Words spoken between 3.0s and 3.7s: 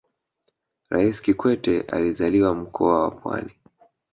wa pwani